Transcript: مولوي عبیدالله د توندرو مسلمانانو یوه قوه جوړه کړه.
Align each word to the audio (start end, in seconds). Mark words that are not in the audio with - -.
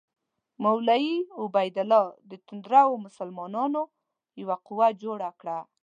مولوي 0.63 1.17
عبیدالله 1.41 2.05
د 2.29 2.31
توندرو 2.45 2.93
مسلمانانو 3.05 3.81
یوه 4.41 4.55
قوه 4.67 4.87
جوړه 5.03 5.29
کړه. 5.39 5.57